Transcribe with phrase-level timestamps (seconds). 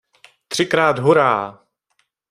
[0.47, 1.57] Třikrát hurá!!!